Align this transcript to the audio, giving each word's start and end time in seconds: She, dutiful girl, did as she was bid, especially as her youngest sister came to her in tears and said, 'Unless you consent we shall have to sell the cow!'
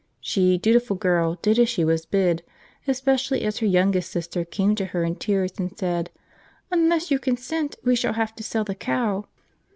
She, 0.19 0.57
dutiful 0.57 0.95
girl, 0.95 1.37
did 1.43 1.59
as 1.59 1.69
she 1.69 1.85
was 1.85 2.07
bid, 2.07 2.41
especially 2.87 3.43
as 3.43 3.59
her 3.59 3.67
youngest 3.67 4.09
sister 4.11 4.43
came 4.43 4.73
to 4.77 4.85
her 4.85 5.03
in 5.03 5.13
tears 5.15 5.51
and 5.59 5.77
said, 5.77 6.09
'Unless 6.71 7.11
you 7.11 7.19
consent 7.19 7.75
we 7.83 7.95
shall 7.95 8.13
have 8.13 8.33
to 8.37 8.41
sell 8.43 8.63
the 8.63 8.73
cow!' 8.73 9.27